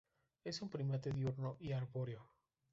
[0.43, 2.27] Es un primate diurno y arbóreo.